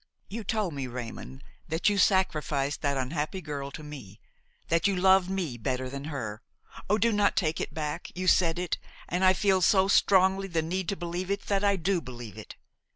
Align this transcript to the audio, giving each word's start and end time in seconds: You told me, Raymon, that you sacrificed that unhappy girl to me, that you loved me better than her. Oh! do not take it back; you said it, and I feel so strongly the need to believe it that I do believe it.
You 0.29 0.43
told 0.43 0.73
me, 0.73 0.87
Raymon, 0.87 1.43
that 1.67 1.87
you 1.87 1.99
sacrificed 1.99 2.81
that 2.81 2.97
unhappy 2.97 3.39
girl 3.39 3.69
to 3.69 3.83
me, 3.83 4.19
that 4.69 4.87
you 4.87 4.95
loved 4.95 5.29
me 5.29 5.57
better 5.59 5.91
than 5.91 6.05
her. 6.05 6.41
Oh! 6.89 6.97
do 6.97 7.11
not 7.11 7.35
take 7.35 7.61
it 7.61 7.71
back; 7.71 8.11
you 8.15 8.25
said 8.25 8.57
it, 8.57 8.79
and 9.07 9.23
I 9.23 9.33
feel 9.33 9.61
so 9.61 9.87
strongly 9.87 10.47
the 10.47 10.63
need 10.63 10.89
to 10.89 10.95
believe 10.95 11.29
it 11.29 11.43
that 11.49 11.63
I 11.63 11.75
do 11.75 12.01
believe 12.01 12.35
it. 12.35 12.55